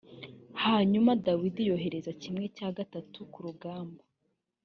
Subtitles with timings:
[0.63, 4.03] hanyuma dawidi yohereza kimwe cya gatatu ku rugamba